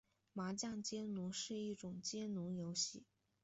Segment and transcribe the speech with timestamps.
[0.33, 3.03] 麻将接龙是一种接龙游戏。